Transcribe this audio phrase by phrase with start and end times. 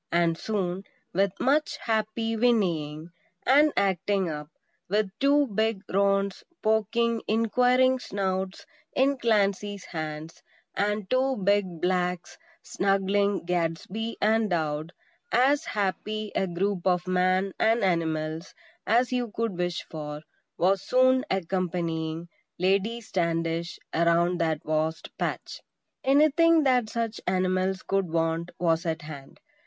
[0.11, 3.11] And soon, with much happy whinnying
[3.45, 4.49] and "acting up,"
[4.89, 10.41] with two big roans poking inquiring snouts in Clancy's hands,
[10.73, 14.91] and two big blacks snuggling Gadsby and Dowd,
[15.31, 18.55] as happy a group of Man and animals
[18.87, 20.23] as you could wish for,
[20.57, 22.27] was soon accompanying
[22.57, 25.61] Lady Standish around that vast patch.
[26.03, 29.39] Anything that such animals could want was at hand.